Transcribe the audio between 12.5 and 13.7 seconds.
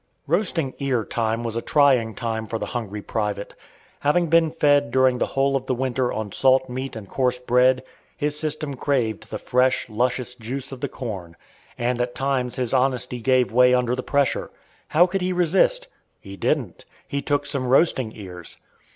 his honesty gave